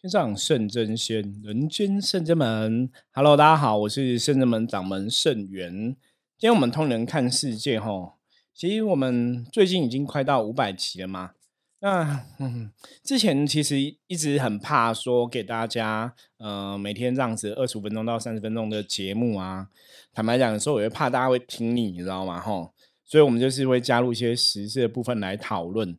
[0.00, 2.88] 天上圣真仙，人间圣真门。
[3.10, 5.72] Hello，大家好，我是圣真门掌门圣元。
[6.38, 8.14] 今天我们通人看世界，哈，
[8.54, 11.32] 其实我们最近已经快到五百集了嘛。
[11.80, 12.70] 那嗯，
[13.02, 13.76] 之前其实
[14.06, 19.66] 一直很怕说给大家，呃，每天这样子二十五分钟到三十分钟的节目啊。
[20.14, 22.38] 坦白讲，有时候我会怕大家会听腻，你知道吗？
[22.40, 22.70] 哈，
[23.04, 25.98] 所以我们就是会加入一些实事的部分来讨论。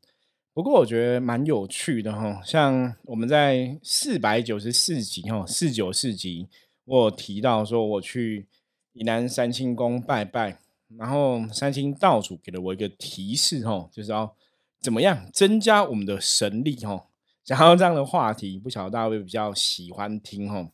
[0.51, 6.49] 不过我觉得蛮有趣的哈，像我们在四百九十四集哈，四九四集，
[6.83, 8.47] 我有提到说我去
[8.91, 10.59] 宜南三清宫拜拜，
[10.97, 14.35] 然后三清道主给了我一个提示哈，就是要
[14.81, 17.05] 怎么样增加我们的神力哈。
[17.45, 20.69] 讲到这样的话题，不晓得大家会比较喜欢听哈，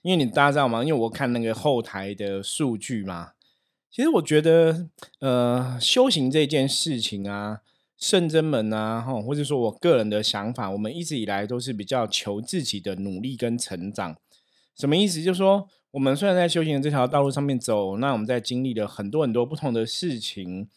[0.00, 0.82] 因为你大家知道吗？
[0.82, 3.32] 因为我看那个后台的数据嘛，
[3.90, 7.60] 其实我觉得呃，修行这件事情啊。
[7.98, 14.16] 圣真门啊，哈，或者说我个人的想法，我们一直以来都是比较求自己的努力跟成长。
[14.76, 15.22] 什么意思？
[15.22, 20.68] 就是说，我们虽然在修行的这条道路上面走，那我们在经历了很多很多不同的事情。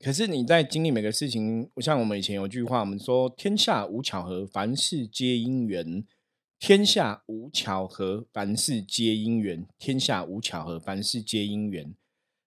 [0.00, 6.04] 可是你在经历每个事情，像我们以前有句话，我们说“天下无巧合，凡事皆因缘”。
[6.58, 9.66] 天下无巧合，凡事皆因缘。
[9.78, 11.94] 天下无巧合，凡事皆因缘。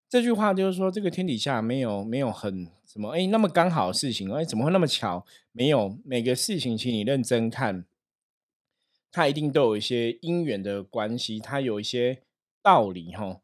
[0.10, 5.24] 这句话就是说，这个天底下没有没有很什么哎那么刚好的事情，哎怎么会那么巧？
[5.52, 7.86] 没有每个事情，请你认真看，
[9.12, 12.24] 它一定都有一些因缘的关系，它有一些
[12.64, 13.40] 道理哈。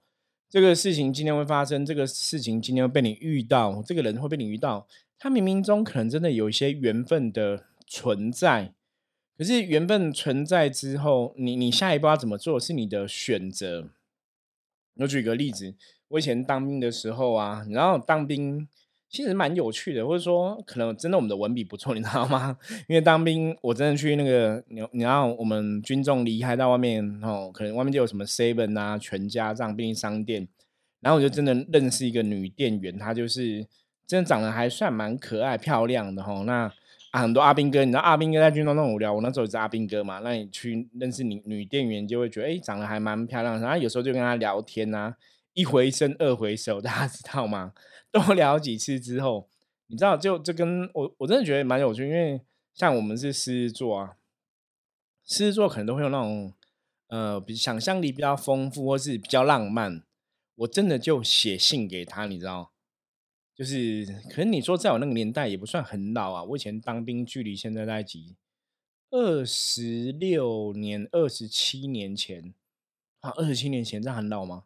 [0.49, 4.87] 这个事情今天会发生，这个事情今天会被你遇到，这个人会被你遇到，
[5.19, 8.73] 他冥冥中可能真的有一些缘分的存在。
[9.37, 13.89] 可是缘分存在之后，你你下一步要怎么做，是你的选择。
[14.95, 15.75] 我举个例子。
[16.09, 18.67] 我以前当兵的时候啊，然后当兵
[19.09, 22.57] 其实蛮有趣的，或者说可能真的我们的文笔不错，你知道吗？
[22.89, 30.47] 因为当兵我真的去那个你你要我们军中离开到外面哦，可能外面就有什么 seven 啊、全家这样便利商店，
[30.99, 33.65] 然后我就真的认识一个女店员，她就是
[34.05, 36.43] 真的长得还算蛮可爱漂亮的哈。
[36.45, 36.71] 那
[37.13, 45.15] 很多阿兵哥，你知道阿兵哥在军中那么无聊，我那时候也是阿兵哥嘛，那你去认识女女店员就会觉得哎长得还蛮漂亮的，然后有时候就跟她聊天啊。
[45.55, 47.73] 一回生二回熟，大家知道吗？
[48.11, 49.49] 多聊几次之后，
[49.87, 52.41] 你知道，就就跟我我真的觉得蛮有趣，因为
[52.73, 54.17] 像我们是狮子座啊，
[55.25, 56.53] 狮子座可能都会有那种
[57.07, 60.03] 呃，比想象力比较丰富，或是比较浪漫。
[60.55, 62.73] 我真的就写信给他，你知道，
[63.55, 66.43] 就是可能你说在我那个年代也不算很老啊。
[66.43, 68.35] 我以前当兵，距离现在在几
[69.09, 72.53] 二十六年、二十七年前
[73.21, 74.63] 啊，二十七年前这很老吗？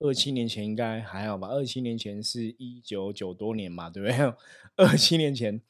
[0.00, 1.48] 二七年前应该还好吧？
[1.48, 4.34] 二七年前是一九九多年嘛，对不对？
[4.76, 5.60] 二七年前，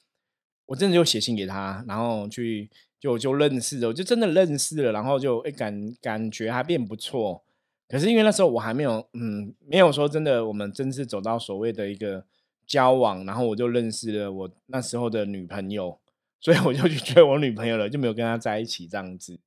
[0.66, 7.44] 我真的就写信给他，然后去就就认识了，我就真的认识了，然后就哎感感觉还变不错。
[7.86, 12.24] 可是因为那时候我还没有嗯，没有说真的，我们真是走到所谓的一个
[12.66, 15.98] 交往，然后我就认识了我那时候的女朋友，
[16.40, 19.38] 所以我就去追我女朋友了，就没有跟她在一起这样子。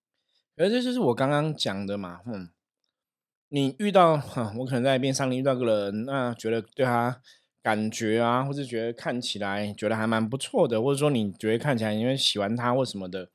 [0.56, 2.50] 而这就是我刚刚讲的嘛，嗯。
[3.50, 7.22] 你遇到哈，我可能在边上遇到个人，那觉得对他
[7.63, 13.30] 感觉啊，或者觉得看起来觉得还蛮不错的，或者说你觉得看起来因为喜欢他或什么的，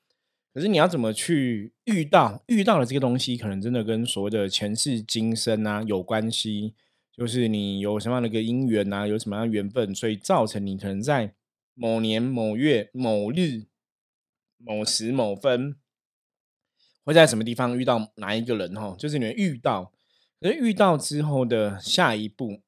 [0.52, 6.74] 可是你要怎么去遇到遇到了这个东西，可能真的跟所谓的前世今生啊有关系，
[7.10, 11.32] 就是你有什么样的一个姻缘啊，有什么样的缘分，所以造成你可能在
[11.72, 13.62] 某年某月某日
[14.58, 15.74] 某时某分，
[17.02, 19.90] 会在什么地方遇到哪一个人哈，就是你会遇到。
[20.42, 22.60] 而遇到之后的下一步，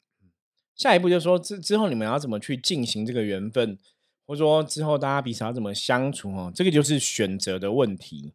[0.74, 3.78] 下一步就是说之之后你们要怎么去进行这个缘分，
[4.26, 8.32] 或者说之后大家彼此要怎么相处哦，这个就是选择的问题。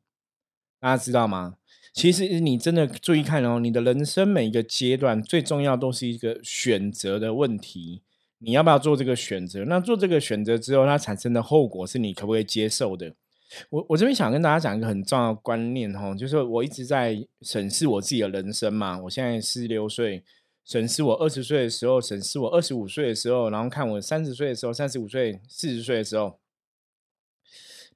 [0.80, 1.56] 大家知道吗？
[1.92, 8.02] 其实你真的注意看哦，你的人生每一个阶段最重要都是一个选择的问题。
[8.38, 9.66] 你要不要做这个选择？
[9.66, 13.14] 那做这个选择之后，它产生的后果是你可不可以接受的？
[13.70, 19.00] 我我这边想跟大家讲一个很重要的观念哈，就是我一直在审视我自己的人生嘛。
[19.01, 20.24] 我现在四十六岁，
[20.63, 26.38] 审视我二十岁的时候，审视我二十五岁的时候，然后看我三十岁的时候，三十五岁、四十岁的时候，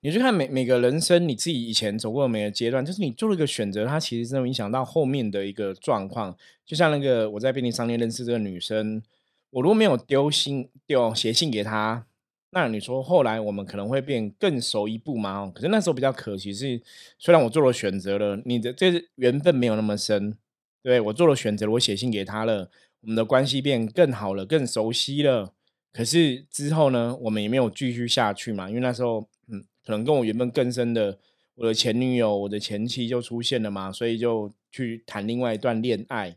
[0.01, 6.35] 你去看每每个人生你自己以前走过的每个阶段，就是你做了一个选择，它其实真的影响到后面的一个状况。
[6.65, 9.03] 就像那个我在便利商店认识这个女生，
[9.51, 12.07] 我如果没有丢信丢写信给她。
[12.53, 15.51] 那你说后来我们可能会变更熟一步吗？
[15.55, 16.79] 可是那时候比较可惜是，
[17.17, 20.38] 虽然我做了选择了，你的这缘分没有那么深，
[20.83, 22.69] 对我做了选择，我写信给他了，
[23.01, 25.51] 我们的关系变更好了，更熟悉了。
[25.91, 31.17] 可是之后呢，我们也没有继续下去嘛，因为那时候嗯，可能跟我缘分更深的，
[31.55, 36.35] 我的前女友、我的前妻就出现了嘛，所以就去谈另外一段恋爱。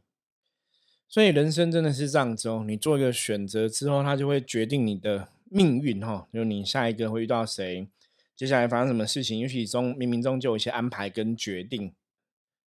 [1.09, 7.89] 所以人生真的是这样子哦，你做一个选择之后，它就会决定你的命运哈，就你下一个会遇到谁，
[8.35, 11.93] 接下来发生什么事情，也许中冥冥中就有一些安排跟决定。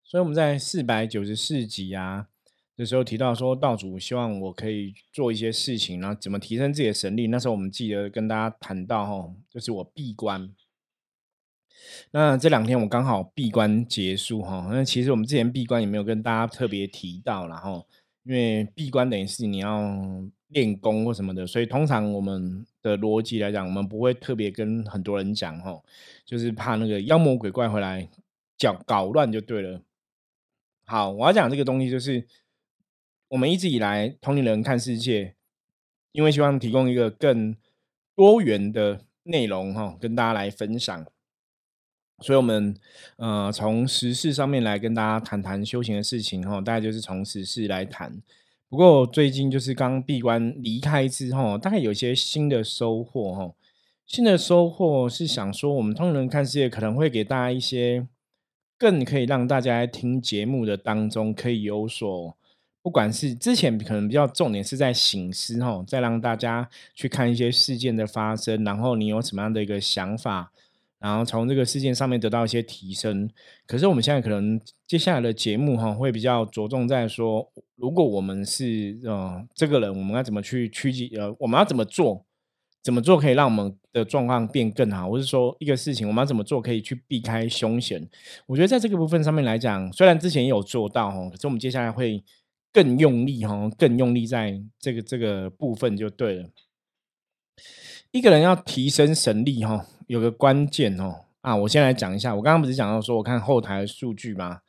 [0.05, 2.29] 所以我们在四百九十四集啊
[2.77, 7.27] 的时候提到说，道主希望我可以做一些事情，然后怎么提升自己的神力。
[7.27, 10.55] 那时候我们记得跟大家谈到哈，就是我闭关。
[12.11, 17.87] 那这两天我刚好闭关结束哈，那其实我们之前闭关也没有跟大家特别提到，然后。
[18.25, 19.81] 因为闭关等于是你要
[20.49, 25.85] 练功或什么的，所以通常我们的逻辑来讲，我们不会特别跟很多人讲吼，
[26.25, 28.09] 就是怕那个妖魔鬼怪回来
[28.57, 29.83] 搅搞乱就对了。
[30.85, 32.27] 好，我要讲这个东西，就是
[33.29, 35.35] 我们一直以来同龄人看世界，
[36.13, 37.55] 因为希望提供一个更
[38.15, 41.07] 多元的内容哈，跟大家来分享。
[42.21, 42.75] 所以，我们
[43.17, 48.23] 呃从时事上面来跟大家谈谈修行的事情哈，大概就是从时事来谈。
[48.69, 53.55] 不过最近就是刚闭关离开之后，大概有些新的收获哈。
[54.07, 58.07] 新的收获是想说，我们通人看世界可能会给大家一些
[58.79, 62.37] 更可以让大家在听节目的当中可以有所，
[62.83, 70.53] 不管是之前可能比较重点是在醒思哈，再让大家去看一些事件的发生，然后你有什么样的一个想法。
[71.01, 73.31] 然后从这个事件上面得到一些提升，
[73.67, 82.25] 可是我们现在可能接下来的节目哈，会比较着重在说，如果我们是呃这个人，我们要怎么去趋吉呃，我们要怎么做，
[82.83, 88.09] 怎么做可以让我们的状况变更好，或是说一个事情我们要怎么做可以去避开凶险？
[88.47, 92.25] 我觉得在这个部分上面来讲，虽然之前也有做到哈，可是我们接下来会
[92.73, 96.51] 更用力哈，更用力在这个这个部分就对了。
[98.11, 99.87] 一个人要提升神力哈。
[100.09, 102.35] 有个关键哦啊，我先来讲一下。
[102.35, 104.61] 我刚刚不是讲到说，我看后台数据吗？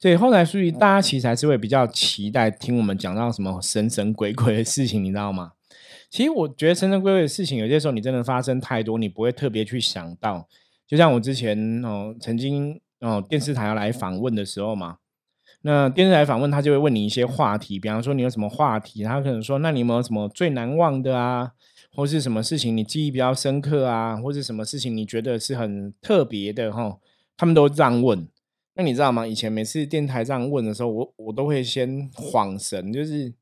[0.00, 5.52] 所以后台数据，大家其实还是会比较期待听我们讲到什么神神鬼鬼的事情，你知道吗？
[6.10, 10.48] 其实我觉得神神鬼鬼的事情，有些时候你真的发生太多，你不会特别去想到。
[10.88, 14.96] 就像我之前哦，曾经哦，电视台要来访问的时候嘛，
[15.60, 21.52] 那电视台访问他就会问你一些话题，比方说你有什么话题，他可能说，那你有没有什么最难忘的啊？
[21.96, 26.98] 或是什么事情你记忆比较深刻啊，或是什么事情你觉得是很特别的哈，
[27.36, 28.28] 他们都这样问。
[28.74, 29.26] 那你知道吗？
[29.26, 33.32] 以前每次电台这样问的时候，我我都会先恍神，就是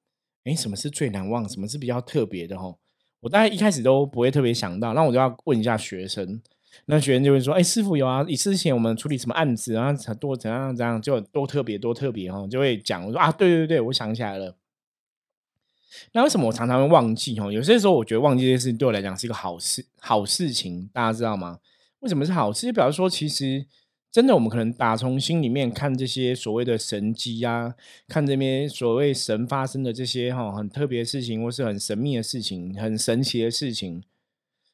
[0.45, 1.49] 哎，什么是最难忘？
[1.49, 2.73] 什么是比较特别的哈？
[3.21, 6.41] 我大概一开始都不会特别想到，那我就要问一下学生。
[6.87, 9.93] 那学生就会说：“哎，师傅有啊，你之前我们处理什么案子啊？
[10.21, 14.57] 多怎样怎样，就多特别多特别哈，就会讲。”我说：“啊，对对对，我想起来了。”
[16.13, 17.39] 那为什么我常常会忘记？
[17.39, 21.59] 哦，有些时候我觉得忘记这件事情对我来讲是一个好事，好事情，大家知道吗？
[22.01, 22.67] 为什么是好事？
[22.67, 23.65] 就表示说，其实
[24.13, 27.75] 真的，我们可能打从心里面看这些所谓的神迹啊，
[28.07, 34.05] 看这边所谓神发生的这些哈很特别的事情，或是很神秘的事情、很神奇的事情，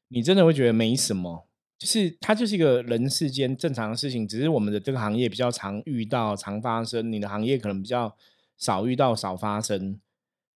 [0.08, 1.46] 你真的会觉得没什么，
[1.78, 8.14] 就是它就是一个人世间正常的事情，只是我们的这个行业比较常遇到、常发生，你的行业可能比较
[8.58, 9.99] 少遇到、少发生。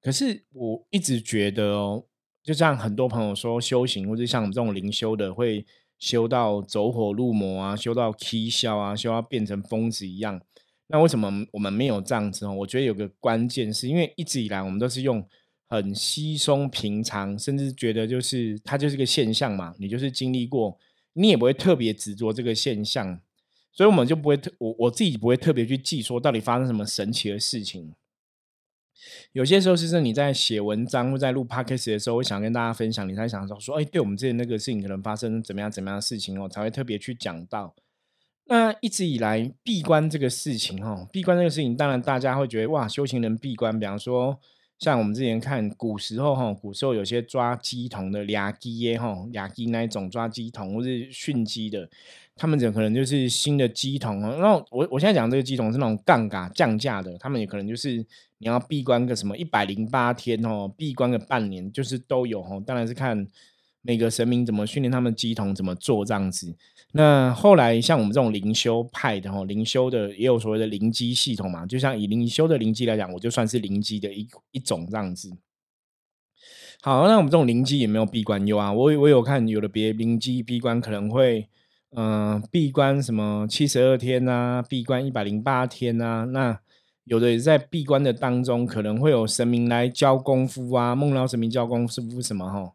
[0.04, 2.04] 可是我一直觉得哦，
[2.42, 5.64] 就像很多朋友说修行，或者像我们这种灵修的，会
[5.98, 10.38] 修到走火入魔啊，修到啼笑啊，修到变成疯子一样。
[10.88, 12.46] 那为什么我们没有这样子？
[12.46, 15.26] 我觉得有个关键是因为一直以来我们都是用
[15.70, 20.78] 很稀松平常，甚至觉得就是它就是个现象嘛，你就是经历过，
[21.14, 23.18] 你也不会特别执着这个现象，
[23.72, 27.94] 所以我们就不会特我我自己不会特别去记说到底发生什么神奇的事情。
[29.32, 37.74] 有些时候是你在写文章或在录 podcast 的时候，我想跟大家分享，你才想说说，哎，对我们之前那个事情可能发生怎么样怎么样的事情哦，才会特别去讲到。
[38.46, 44.38] 那一直以来闭关这个事情哦，闭关这个事情，当然大家会觉得哇，修行人闭关，比方说
[44.78, 51.88] 像我们之前看古时候哈，古时候有些抓鸡童的俩鸡耶哈，俩鸡那一种抓鸡童或是训鸡的。
[52.36, 58.04] 他们可能就是新的机桶哦，那我我现在讲这个机桶是那种杠杆降价的，他们也可能就是
[58.38, 62.60] 你要闭关个什么一百零八天哦，闭关个半年，就是都有哦。
[62.66, 63.24] 当然是看
[63.82, 66.56] 每个神明怎么训练他们机桶怎么做这样子。
[66.90, 75.30] 那后来像我们这种灵修派的哦，灵修的也有所谓的灵机系统嘛，就像以灵修的灵机来讲，我就算是灵机的一一种这样子。
[76.82, 81.48] 好，那我们这种灵机也没有闭关有啊，我我有看有的别灵机闭关可能会。
[81.96, 84.62] 嗯，闭关什么七十二天呐？
[84.68, 86.26] 闭关一百零八天呐？
[86.32, 86.58] 那
[87.04, 92.72] 有的在闭关的当中，可能会有神明来教功夫啊，梦到神明教功夫什么哈？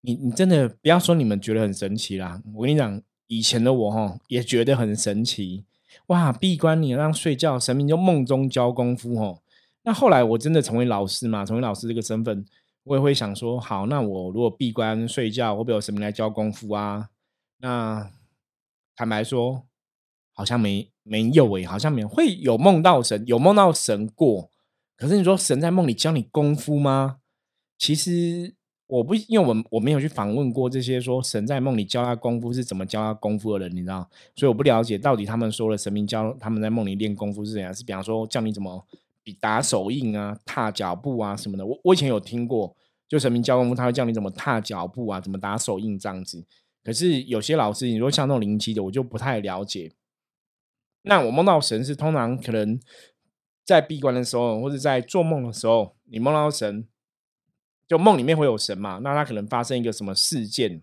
[0.00, 2.40] 你你真的不要说你们觉得很神奇啦！
[2.54, 5.64] 我跟你讲，以前的我哈也觉得很神奇，
[6.06, 6.32] 哇！
[6.32, 9.40] 闭关你让睡觉，神明就梦中教功夫哦。
[9.82, 12.44] 那后来我真的成为老师嘛，成为老师这个身份，
[12.84, 17.08] 我也会想说，好，那我如果闭关睡觉，会不会有神明来教功夫啊？
[17.58, 18.10] 那
[18.96, 19.66] 坦白说，
[20.32, 24.50] 好像没没有诶，好像没有会有梦到神，有梦到神过。
[24.96, 27.18] 可是你说神在梦里教你功夫吗？
[27.76, 28.54] 其实
[28.86, 38.86] 我不，因为我我没有去访问过这些说神在梦里教他功夫是怎么教他功夫的人，你知道，所以我不了解到底他们说了神明教他们在梦里练功夫是怎样，是比方说教你怎么
[39.24, 41.66] 比打手印啊、踏脚步啊什么的。
[41.66, 42.76] 我我以前有听过，
[43.08, 46.46] 就神明教功夫，他会教你怎么踏脚步啊、怎么打手印这样子。
[46.84, 49.92] 可是有些老师，你说像那种灵机的，我就不太了解。
[51.02, 52.78] 那我梦到神是通常可能。
[53.66, 56.86] 在闭关的时候，或者在做梦的时候，你梦到神，
[57.88, 58.98] 就梦里面会有神嘛？
[59.02, 60.82] 那他可能发生一个什么事件？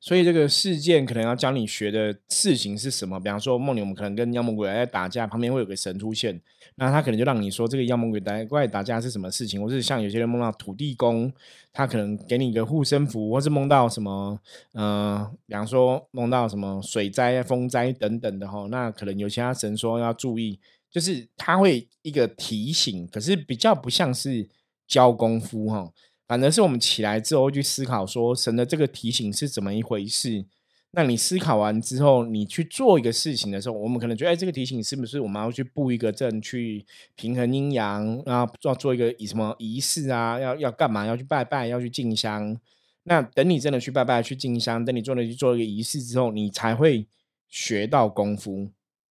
[0.00, 3.18] 所以这个事件可能要教你学的事情是什么？
[3.18, 6.40] 比方说梦里我们可能跟妖魔鬼怪在打架，旁边会有个神出现，
[6.76, 9.60] 那他可能就让你说这个妖魔鬼怪打架是什么事情？
[9.60, 11.32] 或是像有些人梦到土地公，
[11.72, 14.38] 他可能给你一个护身符，或是梦到什么？
[14.72, 20.60] 呃，比方说梦到什么水灾、风灾等等的哈，那可能有其他神说要注意。
[20.90, 24.48] 就是他会一个提醒，可是比较不像是
[24.86, 25.92] 教功夫哈，
[26.28, 30.44] 反而是我们起来之后去思考说神的这个提醒是怎么一回事。
[30.92, 40.40] 那你思考完之后，你去做一个事情的时候，我们可能觉得，哎，这个提醒是不是我们要去布一个阵，去平衡阴阳，然后做做一个以什么仪式啊？
[40.40, 41.04] 要要干嘛？
[41.04, 42.58] 要去拜拜，要去进香。
[43.02, 47.06] 那等你真的去拜拜、去进香，等你做了去做一个仪式之后，你才会
[47.48, 48.70] 学到功夫。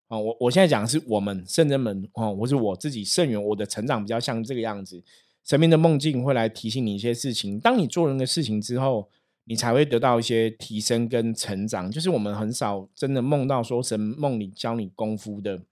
[0.09, 5.03] 哦，我我现在讲的是我们圣人们哦，我是我自己圣人，我的成长比较像这个样子。
[5.47, 9.09] 神明的梦境会来提醒你一些事情，当你做了个事情之后，
[9.45, 11.89] 你才会得到一些提升跟成长。
[11.89, 15.63] 就是我们很少真的梦到说神梦里教你功夫的，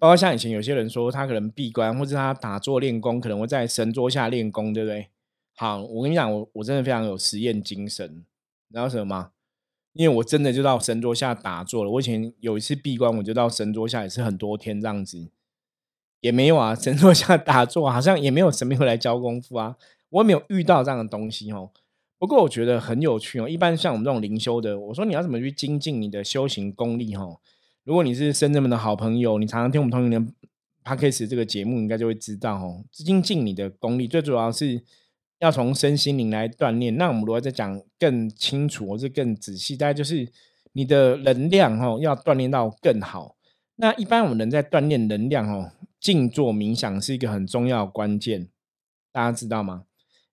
[0.00, 5.10] 包括像以前有些人说他可能闭关或者他打坐练功，可能会在神桌下练功，对不对？
[5.54, 8.24] 好，我跟你讲，我我真的非常有实验精神，
[8.72, 9.30] 知道什么吗？
[9.92, 11.90] 因为我真的就到神桌下打坐了。
[11.92, 15.28] 我以前有一次闭关，我就到神桌下也是很多天这样子，
[16.24, 16.74] 也没有啊。
[16.74, 19.76] 神桌下 打坐好像也没有神明会来教功夫啊，
[20.08, 21.70] 我也没有遇到这样的东西哦。
[22.18, 23.46] 不过我觉得很有趣哦。
[23.48, 27.26] 一般像我们这种灵修的，我说你要怎么去精进你的修行功力哈？
[27.84, 30.24] 如果你是深圳们的好朋友，你常常听我们同龄人
[30.82, 32.84] p a d k a s 这个节目，应该就会知道哦。
[32.90, 34.82] 精进你的功力，最主要是。
[35.40, 40.26] 要从身心灵来锻炼，那我们如果再讲更清楚或者更仔细，大概就是
[40.72, 43.36] 你的能量哦，要锻炼到更好。
[43.76, 45.72] 那一般我们人在锻炼能量哦，
[46.04, 48.48] 静坐冥想是一个很重要的关键，
[49.10, 49.84] 大家知道吗？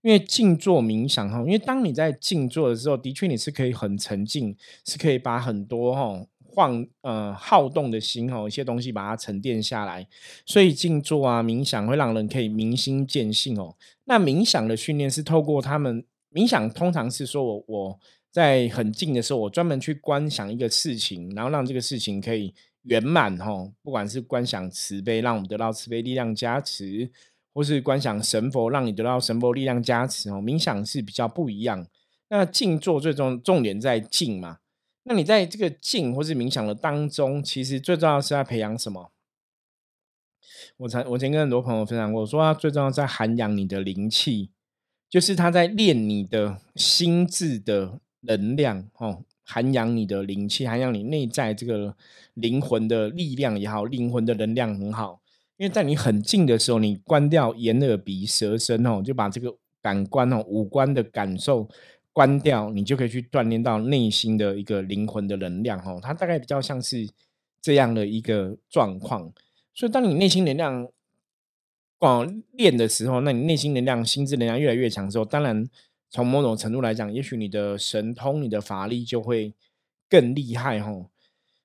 [0.01, 6.27] 因为静坐冥想哈，因为当你在静坐的时候，的确你是可以很沉静，是可以把很多哈。
[6.53, 10.05] 晃呃好动的心哦，一些东西把它沉淀下来，
[10.45, 13.77] 所以静坐啊冥想会让人可以明心见性哦。
[14.03, 17.99] 那冥想的训练是透过他们冥想，通常是说我我
[18.29, 23.73] 在很静的时候，我专门去观想一个事情，然后让这个事情可以圆满哦。
[23.81, 27.09] 不管是观想慈悲，让我们得到慈悲力量加持，
[27.53, 30.41] 或是观想神佛，让你得到神佛力量加持哦。
[30.41, 31.87] 冥想是比较不一样。
[32.29, 34.59] 那静坐最终重点在静嘛。
[35.03, 39.11] 那你在这个静或是冥想的当中，其实最重要是在培养什么？
[40.77, 44.51] 我曾我曾跟很多朋友分享过，说他最重要在涵养你的灵气，
[45.09, 51.95] 就是他在练你的心智的能量哦，涵养你的灵气，涵养你内在这个
[52.35, 55.21] 灵魂的力量也好，灵魂的能量很好。
[55.57, 61.67] 因为在你很静的时候，你关掉眼、耳、鼻、舌、身哦，就把这个感官哦，五官的感受。
[62.13, 65.97] 关掉，你就可以去锻炼到内心的一个灵魂的能量哦。
[66.03, 67.07] 它大概比较像是
[67.61, 69.31] 这样的一个状况。
[69.73, 70.89] 所以，当你内心能量
[71.97, 75.65] 广练的时候，那你内心能量、心智能量越来越强之后，当然
[76.11, 79.55] 从某种程度来讲，也许你的神通、你的法力就会
[80.07, 81.07] 更厉害哦。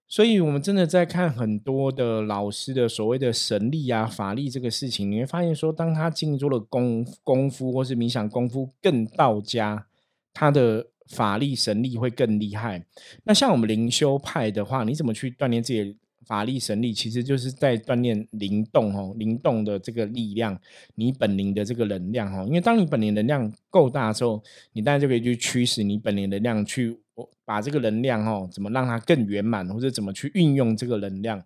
[0.09, 9.87] 所以，我们真的在看很多的老师的所谓的神力啊、法力这个事情，你会发现说，当他进入了功功夫或是冥想功夫更到家。
[10.33, 12.85] 他的法力神力会更厉害。
[13.25, 15.97] 那像我们灵修派的话，你怎么去锻炼自己
[16.27, 16.93] 法力神力？
[16.93, 20.61] 其实就是在锻炼灵动哦，灵动的这个力量，
[20.97, 22.45] 你本灵的这个能量哦。
[22.47, 24.43] 因为当你本灵能量够大的时候，
[24.73, 26.99] 你当然就可以去驱使你本灵能量去
[27.45, 31.43] 把这个能量哦，怎么让它更圆满，或者怎么去运用这个能量。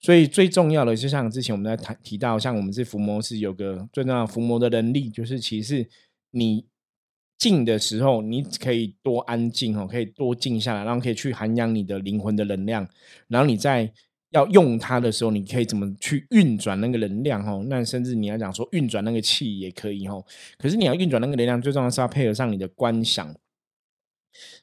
[0.00, 5.88] 所以最重要的，就像之前我们在谈提到，像我们是伏魔是有个最重要伏魔的能力，就是其实
[6.30, 6.66] 你。
[7.40, 12.84] 静的时候，你可以多安静哦，可以多静下来，然后可以去涵养你的灵魂的能量。
[13.28, 13.88] 然后你在
[14.30, 17.64] 要用它的时候，你可以怎么去运转那个能量哦？
[17.66, 20.24] 那甚至你要讲说运转那个气也可以哦。
[20.58, 23.34] 可是你要运转那个能量，最重要是要配合上你的观想。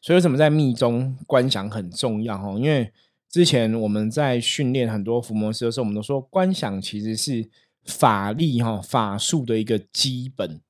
[0.02, 2.58] 所以为什么在密宗观想很重要哦？
[2.60, 2.92] 因为
[3.30, 7.50] 之前我们在训练很多伏魔师的时候，我们都说观想其实是
[7.84, 10.62] 法力哈法术的一个基本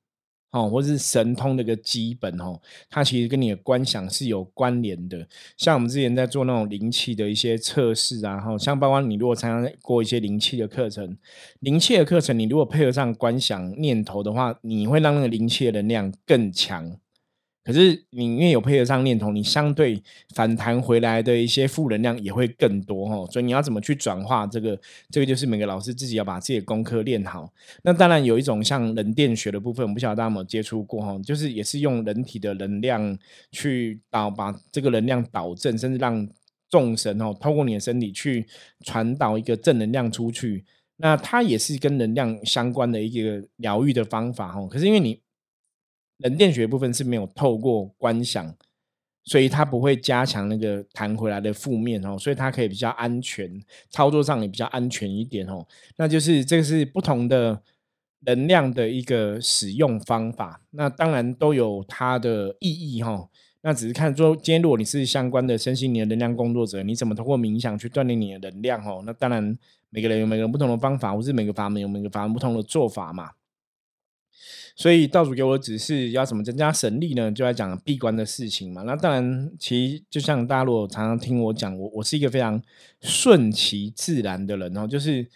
[0.56, 2.58] 哦，或是神通的一个基本哦。
[2.88, 5.26] 它其实跟你的观想是有关联的。
[5.56, 11.16] 像我们之前在做那种灵气的一些测试啊，哈，像包括你如果参加过一些灵气的课程，
[11.60, 16.98] 灵气的课程，你如果配合上观想念头的话，你会让那个灵气的能量更强。
[17.66, 20.00] 可是你因为有配合上念头，你相对
[20.36, 24.80] 反弹回来的一些负能量也会更多哈，所以你要怎么去转化这个？
[25.10, 27.52] 这个就是每个老师自己要把自己的功课练好。
[27.82, 33.18] 那当然有一种像人电学的部分，我不晓得大家有没有接触过哈，就是也是用人体的能量
[33.50, 36.28] 去导把这个能量导正，甚至让
[36.70, 38.46] 众神哦透过你的身体去
[38.84, 40.64] 传导一个正能量出去。
[40.98, 44.64] 那它也是跟能量相关的一个疗愈的方法哈。
[44.70, 45.20] 可是因为你。
[46.18, 48.54] 冷电学部分是没有透过观想，
[49.24, 55.66] 所以它不会加强那个弹回来的负面哦，所以它可以比较安全，操作上也比较安全一点哦。
[55.96, 57.60] 那就是这个是不同的
[58.20, 63.28] 能量的一个使用方法，那当然都有它的意义哈。
[63.62, 69.02] 那只是看说，今天如果你是相关的身心灵的能量工作者，你怎么通过冥想去锻炼你的能量哦？
[69.04, 69.58] 那当然
[69.90, 73.32] 每个人有每个人不同的方法，或是每个法门有每个法门不同的做法嘛。
[74.78, 77.32] 所以道主给我指示要怎么增加神力呢？
[77.32, 78.82] 就在讲闭关的事情嘛。
[78.82, 82.62] 那当然，其实就像大家如果常常听我讲，我我是一个非常
[83.00, 84.86] 顺其自然的人哦。
[84.86, 85.26] 就是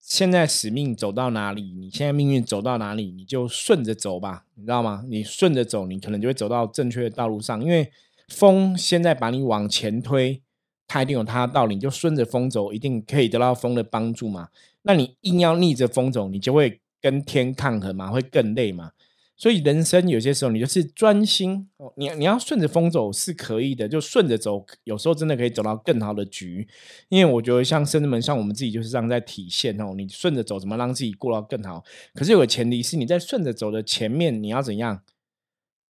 [0.00, 5.04] 现在使命走到哪里，你现在命运走到哪里，你就顺着走吧，你知道吗？
[5.08, 7.62] 你顺着走，你可能就会走到正确的道路上。
[7.62, 7.88] 因为
[8.26, 10.42] 风现在把你往前推，
[10.88, 14.48] 它一定有它的道理，你就顺着风走，一定可以得到风的帮助嘛。
[14.82, 16.80] 那你硬要逆着风走，你就会。
[17.04, 18.92] 跟天抗衡嘛，会更累嘛，
[19.36, 26.66] 所以人生有些时候你就是专心哦，你你要顺着风走是可以的，就顺着走，有时候真的可以走到更好的局。
[27.10, 31.84] 因为我觉得像生子们，像我们自己就是这样在体现哦，你顺着走，怎么让自己过到更好？
[32.14, 35.02] 可是有个前提是你在顺着走的前面，你要怎样？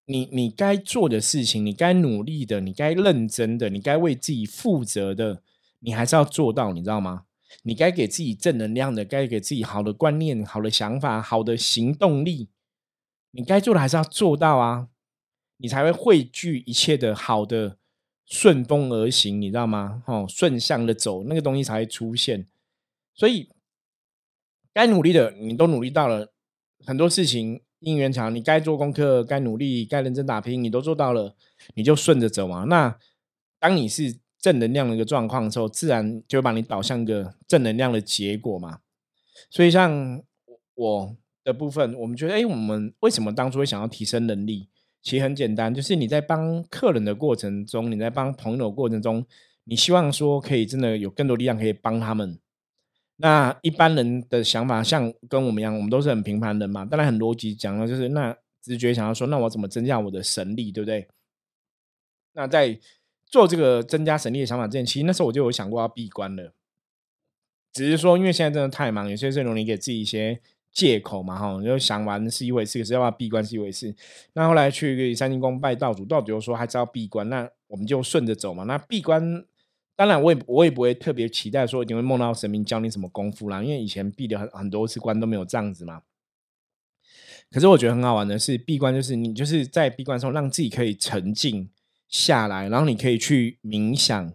[0.06, 5.42] 你你该做的事情，你该努力的，你该认真的，你该为自己负责的，
[5.78, 7.22] 你还是要做到，你知道吗？
[7.62, 12.48] 你该给自己正能量的，该给自己好的观念、好的想法、好的行动力，
[13.30, 14.88] 你该做的还是要做到啊，
[15.58, 17.78] 你才会汇聚一切的好的
[18.26, 20.02] 顺风而行，你知道吗？
[20.06, 22.46] 哦，顺向的走，那个东西才会出现。
[23.14, 23.48] 所以
[24.72, 26.32] 该努力的你都努力到了，
[26.84, 31.36] 很多事情应援场，你该做功课、该努力、该认真打拼，你都做到了，
[31.74, 32.64] 你就顺着走嘛。
[32.64, 32.98] 那
[33.58, 34.18] 当你是。
[34.44, 38.80] 正能量的一个状况的时候，自然就会把你导向一个正能量的结果嘛。
[39.48, 40.22] 所以像
[40.74, 44.68] 我的部分，我们觉得，哎，我们为什么当初会想要提升能力？
[45.00, 49.24] 其实很简单，就是你在帮客人的过程中，你在帮朋友过程中，
[49.64, 52.38] 你希望说可以真的有更多力量可以帮他们。
[53.16, 56.84] 那一般人的想法，像跟我们一样，我们都是很平凡人嘛。
[56.84, 61.08] 当然很逻辑讲了，就是那直觉想要说，那我怎么增加我的神力，对不对？
[62.34, 62.78] 那在
[63.34, 66.52] 做这个增加神力的想法之前，其实那时候我就有想过要闭关了，
[67.72, 73.92] 只是说因为现在真的太忙，有些时候容易给自己一些借口嘛，哈，就想玩是一回事，可是要不要闭关是一回事。
[74.34, 78.62] 那后来去三清宫拜道主，道主又说还是要闭关，那我们就顺着走嘛。
[78.62, 79.44] 那闭关，
[79.96, 86.02] 当然我也我也不会特别期待说一定会梦到神明教你什么功夫啦，因为以前闭的很很多次关都没有这样子嘛。
[87.50, 91.68] 可是我觉得很好玩的是闭关，就是你就是在闭关的时候让自己可以沉静。
[92.08, 94.26] 下来，然后你可以去冥想，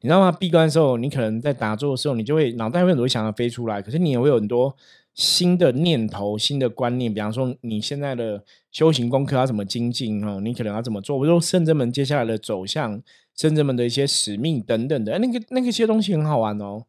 [0.00, 0.32] 你知道吗？
[0.32, 4.76] 闭关的时候，你可能在打坐的时候，你就会脑袋会很多想要飞出来，可是你也会有很多
[5.14, 7.12] 新的念头、新的观念。
[7.12, 10.40] 比方说，你现在的修行功课要怎么精进哦？
[10.40, 11.18] 你可能要怎么做？
[11.18, 13.02] 比如说圣者们接下来的走向，
[13.36, 16.84] 圣者们的一些使命等等的，那个那个些东西很好玩哦，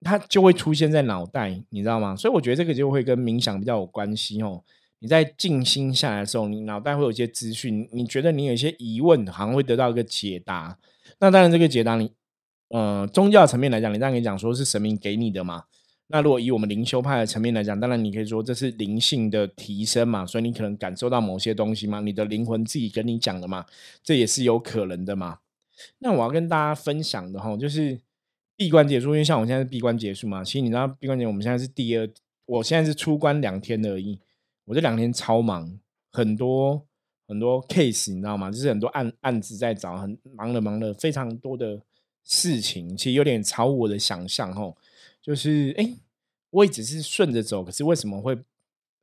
[0.00, 2.16] 它就会出现在脑袋，你知道吗？
[2.16, 4.62] 所以我觉得这个就会跟冥想比较有关系哦。
[5.00, 10.78] 你在静心下来的时候，你脑袋会有一些资讯，你觉得你有一些疑问，好像会得到一个解答。
[11.20, 12.10] 那当然，这个解答你，
[12.68, 15.64] 呃，宗教层面来讲，你当然可以讲说是神明给你的嘛。
[16.08, 23.66] 那如果以我们灵修派的层面来讲，当然你可以说这是灵性的提升嘛，所以你可能感受到某些东西嘛，你的灵魂自己跟你讲的嘛，
[24.02, 25.38] 这也是有可能的嘛。
[25.98, 28.00] 那我要跟大家分享的哈，就是
[28.56, 32.08] 闭关结束，因为像我现在是闭关结束嘛，其实你知道闭关结束，我们现在是第二，
[32.46, 34.18] 我现在是出关两天而已。
[34.68, 35.80] 我这两天超忙，
[36.12, 36.86] 很多
[37.26, 38.50] 很多 case，你知道吗？
[38.50, 41.80] 就是很多案案子在找，很忙了忙了非常多的
[42.22, 44.76] 事情，其实有点超我的想象哦。
[45.22, 45.90] 就是哎，
[46.50, 48.38] 我也只是顺着走，可是为什么会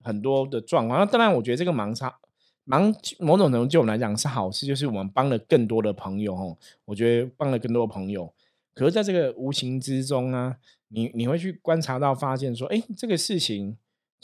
[0.03, 0.99] 很多的状况？
[0.99, 2.15] 那当然，我觉得这个忙差
[2.63, 6.55] 忙某种程度对我们来讲是好事，就是我们帮了更多的朋友哦。
[6.85, 8.31] 我觉得帮了更多的朋友，
[8.75, 10.57] 可是在这个无形之中啊，
[10.89, 13.75] 你你会去观察到，发现说，哎，这个事情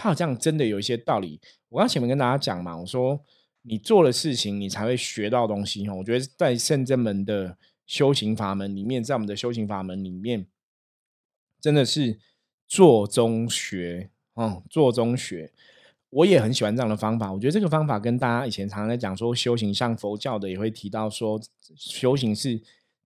[0.02, 1.40] 他好像真的有一些道理。
[1.70, 3.24] 我刚前面跟大家讲嘛，我说
[3.62, 5.88] 你做了事情，你才会学到东西。
[5.88, 10.48] 我觉得在圣真门的修行法门里面，在我们的修行法门里面。
[11.60, 12.18] 真的是
[12.68, 15.52] 做中学，嗯，做中学，
[16.10, 17.32] 我也很喜欢这样的方法。
[17.32, 21.40] 我觉得这个方法跟大家以前常常在讲说修行，像佛教的也会提到说
[21.76, 22.60] 修行是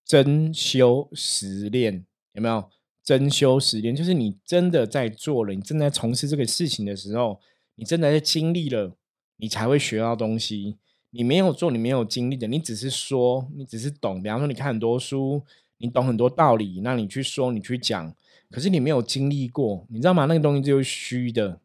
[0.06, 2.70] 真修实练，有没有？
[3.06, 7.40] 真修实练就是你真的在做了，你正在从事这个事情的时候，
[7.76, 8.98] 你真的在经历了，
[9.38, 10.78] 你才会学到东西。
[11.12, 14.22] 你没有做，你没有经历的，你只是说，你只是懂。
[14.22, 15.42] 比方说，你看很多书，
[15.78, 18.14] 你懂很多道理，那你去说，你去讲。
[18.50, 20.26] 可是你没有经历过，你知道吗？
[20.26, 21.60] 那个东西就是虚的。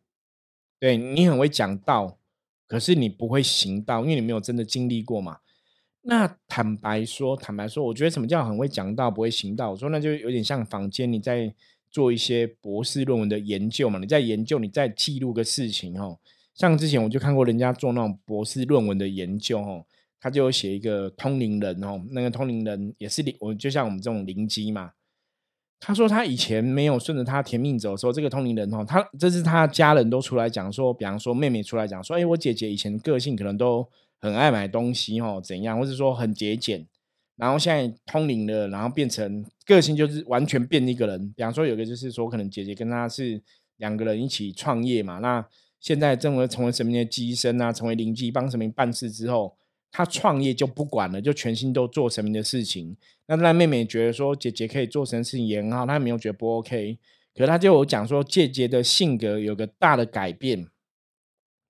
[0.79, 2.19] 对你很会讲道，
[2.67, 5.39] 可是你不会行道，因为你没有真的经历过嘛。
[6.03, 9.71] 那坦白说，坦白说，我觉得什么叫很会讲道，不会行道？
[9.71, 11.55] 我说那就有点像坊间你在
[11.91, 16.19] 做一些博士论文的研究嘛，你在研究，你在记录个事情哦。
[16.55, 19.85] 像之前我就看过人家做那种博士论文的研究哦，
[20.19, 24.93] 他就写一个通灵人哦，那个通灵人也是灵，我就像我们这种灵机嘛。
[25.79, 33.89] 他说他以前没有顺着他甜命走，说这个通灵人哦，他这是他家人都出来讲说，比方说妹妹出来讲说，哎，我姐姐以前个性可能都
[34.21, 36.87] 很爱买东西哦，怎样，或者说很节俭，
[37.37, 41.33] 然后现在通灵了，然后变成个性就是完全变一个人。
[41.37, 43.43] 比方说有个就是说，可能姐姐跟他是
[43.77, 45.47] 两个人一起创业嘛，那
[45.81, 49.57] 现在正为成为神明的机身啊，成为灵机帮神明办事之后。
[49.93, 52.97] 他创业就不管了，就全心都做神明的事情。
[53.27, 56.97] 那那妹妹觉得说姐姐可以做神事情也很好，她没有觉得不 OK。
[57.35, 60.69] 可是她就有讲说姐姐的性格有个大的改变，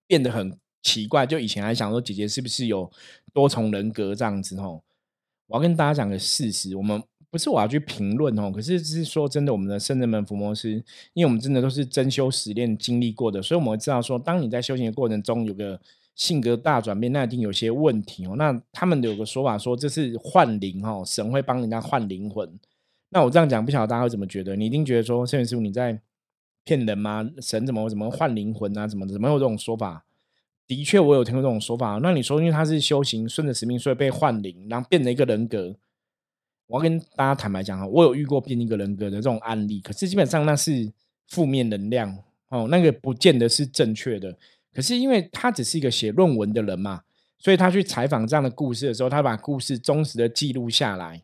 [0.06, 1.26] 变得很奇怪。
[1.26, 2.90] 就以前还想说姐姐是不是有
[3.32, 4.82] 多重人格这样子哦。
[5.46, 10.72] 我要跟大家讲个事实，我们不是我要去评论哦，可是是说真的，我们的圣人门伏魔师，
[11.14, 15.80] 因为我们真的都是真修实练经历过的，所以我们会知道说，当你在修行的过程中有个。
[16.16, 18.34] 性格大转变，那一定有些问题哦。
[18.36, 22.46] 那他们有个说法说这是换灵哦，神会帮人家换灵魂。
[23.08, 24.54] 那我这样讲，不晓得大家会怎么觉得？
[24.54, 25.98] 你一定觉得说，圣元师傅你在
[26.62, 27.26] 骗人吗？
[27.40, 28.86] 神怎么怎么换灵魂啊？
[28.86, 30.04] 怎么怎么有这种说法？
[30.70, 31.98] 的确，我有听过这种说法。
[32.00, 35.74] 那你说，因为他是修行顺着使命，所以被换灵，然后变了一个人格。
[36.68, 40.92] 我要跟大家坦白讲啊，我有遇过变一个人格的这种案例，可是基本上那是
[41.26, 42.16] 负面能量
[42.50, 44.38] 哦，那个不见得是正确的。
[44.72, 47.02] 可是因为他只是一个写论文的人嘛，
[47.36, 51.20] 所以他去采访这样的故事的时候，他把故事忠实的记录下来。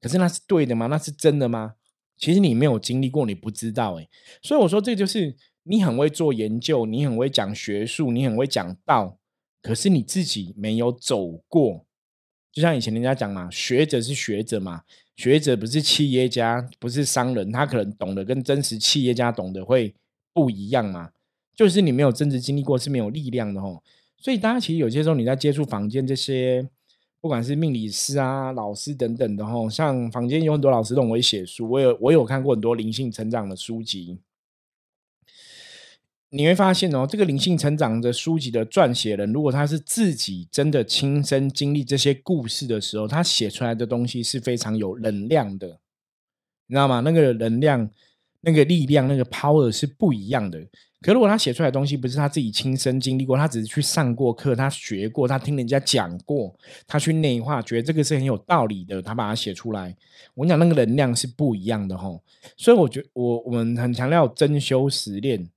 [0.00, 0.86] 可是那是对的吗？
[0.86, 1.74] 那是真的吗？
[2.16, 4.08] 其实你没有经历过，你不知道哎。
[4.40, 9.18] 所以我说，这就是你很会做研究，你很会讲学术，你很会讲道，
[9.60, 11.84] 可是你自己没有走过。
[12.52, 14.82] 就像以前人家讲嘛，学者是学者嘛，
[15.16, 19.94] 学者不是企业家，不是商人，他可能懂得跟真实企业家懂得会
[20.32, 21.10] 不一样嘛。
[21.56, 23.82] 就是你没有真实经历过是没有力量的吼，
[24.18, 26.68] 所以大家其实有些时候你在接触坊间这些，
[27.20, 34.18] 不管是命理师啊、老师等等的吼，像坊间有很多老师都会写书，我有我有看过很多灵性成长的书籍，
[36.36, 45.78] 你会发现哦，这个灵性成长的书籍的撰写人，如果他是自己真的亲身经历这些故事的时候，他写出来的东西是非常有能量的，
[46.66, 46.98] 你知道吗？
[46.98, 47.88] 那个能量、
[48.40, 50.60] 那个力量、那个 power 是不一样的。
[51.02, 56.52] 可如果他写出来的东西不是他自己亲身经历过，他只是去上过课，他学过，他听人家讲过，
[56.84, 59.94] 他去内化，觉得这个是很有道理的，他把它写出来。
[60.34, 62.20] 我跟你讲，那个能量是不一样的吼。
[62.56, 65.48] 所以我觉我我们很强调真修实练。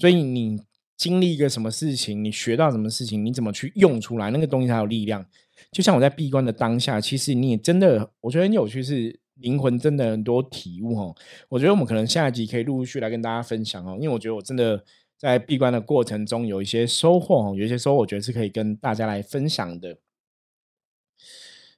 [0.00, 0.60] 所以你
[0.96, 5.24] 经历一个什么事情，你学到什么事情，你怎么去用出来，那个东西才有力量。
[5.70, 9.20] 就像我在闭关的当下，其实你也真的，我觉得很有趣是。
[9.40, 11.16] 灵魂真的很多体悟哦，
[11.48, 14.84] 我觉得我们可能下一集可以陆陆续来跟大家分享哦，因为我觉得我真的
[15.16, 19.96] 在闭关的过程中有一些收获哦，有一些收获，我觉得是可以跟大家来分享的。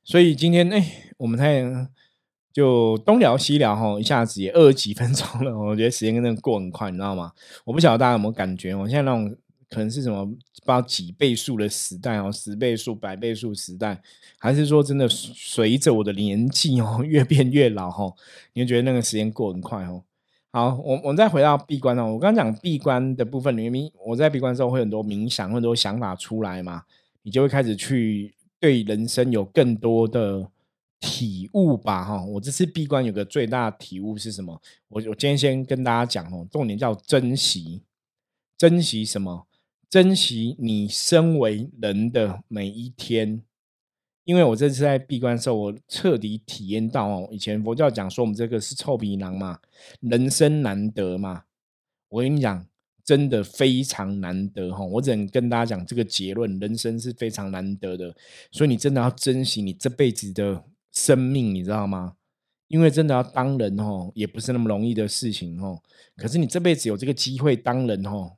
[0.03, 1.63] 所以今天哎，我们太
[2.53, 7.33] 就东聊西聊哈，一下子也二十几分钟了，我觉得时间真的过很快，你知道吗？
[7.65, 9.37] 我不晓得大家有没有感觉，我现在那种。
[9.75, 13.99] 可能是什么不知道几倍数的时代哦，十倍数、百倍数时代，
[14.37, 18.13] 还是说真的随着我的年纪哦越变越老哈？
[18.53, 20.03] 你会觉得那个时间过很快哦。
[20.51, 22.05] 好，我我们再回到闭关哦。
[22.13, 26.83] 我刚刚讲闭关的部分里面，我在闭关之后会很多冥想，很多想法出来嘛。
[27.23, 30.47] 你就会开始去对人生有更多的
[31.03, 32.05] 体悟吧。
[32.05, 34.63] 哈，我这次闭关有个最大的体悟是什么？
[34.87, 37.83] 我我今天先跟大家讲哦，重点叫珍惜，
[38.57, 39.49] 珍惜什么？
[39.91, 43.43] 珍惜你身为人的每一天。
[44.25, 49.59] 因为我这次在闭关的时候，我彻底体验到哦，以前佛教讲说我们这个是臭皮囊嘛，
[49.99, 51.43] 人生难得嘛。
[52.09, 52.65] 我跟你讲，
[53.05, 54.85] 真的非常难得哈。
[54.85, 58.15] 我只能跟大家讲这个结论：人生是非常难得的，
[58.53, 62.15] 所以你真的要珍惜你这辈子的生命，你知道吗？
[62.69, 65.83] 因为真的要当人哦，也不是那么容易的事情哦。
[66.17, 68.33] 可是你这辈子有这个机会当人哦，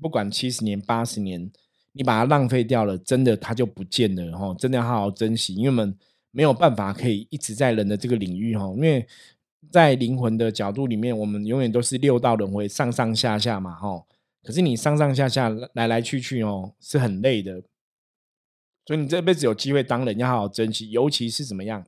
[0.00, 1.50] 不管七十年、八十年。
[1.92, 4.54] 你把它浪费掉了，真的它就不见了哦！
[4.56, 5.98] 真的要好好珍惜，因为我们
[6.30, 9.04] 没有办法可以一直在人的这个领域哦，因为
[9.72, 14.04] 在灵魂的角度里面，我们永远都是六道轮回上上下下嘛哦。
[14.44, 17.60] 可是你上上下下来来去去哦，是很累的。
[18.88, 21.84] 所以你这辈子有机会当人，要好好珍惜，尤其是怎么样？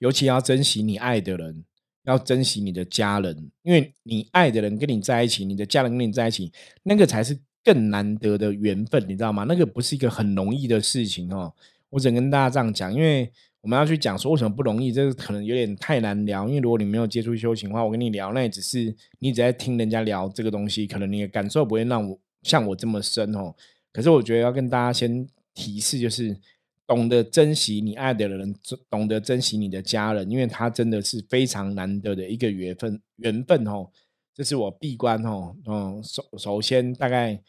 [0.00, 1.64] 尤其要珍惜你爱的人，
[2.04, 7.40] 要珍惜你的家人，因为你爱的人跟你在一起，你的家人跟你在一起，那个才是。
[7.66, 9.42] 更难得的缘分，你知道吗？
[9.42, 11.52] 那个不是一个很容易的事情哦。
[11.90, 13.28] 我只能跟大家这样讲，因为
[13.60, 16.46] 我们要去讲说为什么不容易，这个可能有点太难聊。
[16.46, 23.52] 因为如果你没有接触修行的话，我跟你聊，那也只是你只在听人家聊这个东西，可能你的感受不会让我像我这么深哦。
[23.92, 26.38] 可是我觉得要跟大家先提示，就是
[26.86, 28.54] 懂得珍惜你爱的人，
[28.88, 33.88] 懂得珍惜你的家人，因为他真的是非常难得的一个缘分，缘分哦。
[34.34, 37.42] 这是我闭关哦，嗯，首首先大概。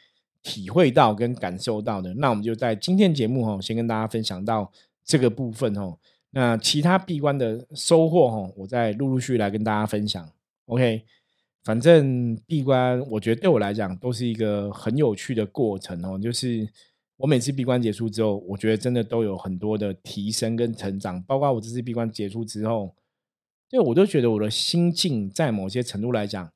[0.44, 4.72] 体会到跟感受到的，那我们就在今天节目哦，先跟大家分享到
[5.04, 5.98] 这个部分哦。
[6.30, 10.30] 那其他闭关的收获哦，我再陆陆续续来跟大家分享。
[10.68, 11.04] OK，
[11.66, 16.18] 反正闭关，我觉得对我来讲都是一个很有趣的过程哦。
[16.18, 16.66] 就是
[17.18, 21.22] 我每次闭关结束之后，我觉得真的都有很多的提升跟成长。
[21.24, 22.96] 包括我这次闭关结束之后，
[23.68, 26.52] 就我都觉得我的心境在某些程度来讲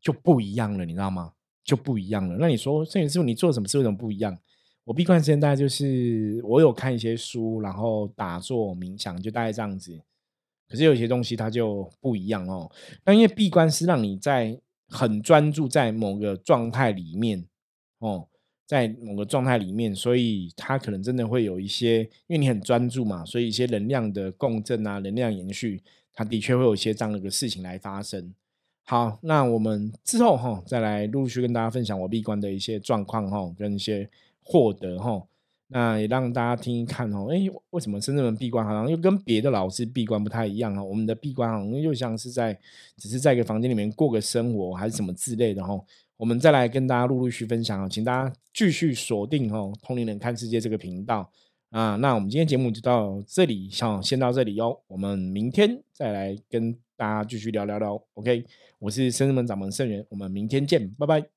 [0.00, 1.32] 就不一样了，你知道吗？
[1.64, 2.36] 就不一样了。
[2.38, 4.38] 那你说摄影师傅，你做什么事为什么不一样？
[4.84, 10.00] 我闭关时间大概就是我有看一些书，然后打坐冥想，就大概这样子。
[10.68, 12.70] 可是有些东西它就不一样哦。
[13.04, 17.44] 那因为闭关是让你在很专注在某个状态里面
[17.98, 18.28] 哦，
[18.66, 25.80] 在某个状态里面，所以它可能真的会有一些，因为你很专注嘛，所以一些能量的共振啊，能量延续，
[26.12, 28.34] 它的确会有一些这样的一个事情来发生。
[28.82, 34.08] 好，那我们之后哈，再来陆续跟大家分享我闭关的一些状况哈，跟一些
[34.42, 35.22] 获得哈，
[35.68, 37.28] 那也让大家听一看哦。
[37.30, 40.82] 哎，为什么深圳人闭关好像又跟别的老师闭关不太一样啊？
[40.82, 42.56] 我们的闭关好像又像是在
[42.96, 45.80] 只是在一个房间里面过个生活，还是什么之类的哈。
[46.16, 51.30] 我们再来跟大家陆陆续分享啊，请大家继续锁定哦，通灵人看世界这个频道
[51.70, 51.96] 啊。
[51.96, 54.80] 那我们今天节目就到这里，先先到这里哟。
[54.86, 58.44] 我们明天再来跟大家继续聊聊聊，OK。
[58.78, 61.35] 我是深圳门掌门圣元，我们明天见，拜拜。